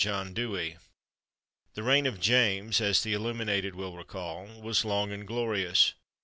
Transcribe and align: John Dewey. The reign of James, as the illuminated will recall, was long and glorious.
John 0.03 0.33
Dewey. 0.33 0.77
The 1.75 1.83
reign 1.83 2.07
of 2.07 2.19
James, 2.19 2.81
as 2.81 3.03
the 3.03 3.13
illuminated 3.13 3.75
will 3.75 3.95
recall, 3.95 4.47
was 4.59 4.83
long 4.83 5.11
and 5.11 5.27
glorious. 5.27 5.93